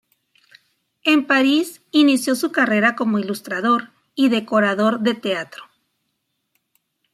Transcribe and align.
En 1.03 1.27
París 1.27 1.83
inició 1.91 2.33
su 2.35 2.51
carrera 2.51 2.95
como 2.95 3.19
ilustrador 3.19 3.91
y 4.15 4.29
decorador 4.29 5.01
de 5.01 5.13
teatro. 5.13 5.65